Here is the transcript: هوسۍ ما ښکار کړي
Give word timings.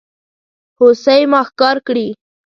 هوسۍ 0.77 1.21
ما 1.31 1.41
ښکار 1.47 1.77
کړي 1.87 2.07